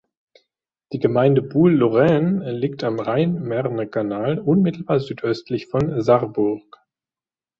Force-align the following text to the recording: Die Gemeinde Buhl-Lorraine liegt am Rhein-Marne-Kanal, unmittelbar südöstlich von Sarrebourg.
Die 0.93 0.97
Gemeinde 0.97 1.43
Buhl-Lorraine 1.43 2.51
liegt 2.53 2.83
am 2.83 2.99
Rhein-Marne-Kanal, 2.99 4.39
unmittelbar 4.39 4.99
südöstlich 4.99 5.67
von 5.67 6.01
Sarrebourg. 6.01 6.63